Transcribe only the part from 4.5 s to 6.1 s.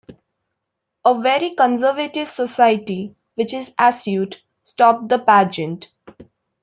stopped the pageant.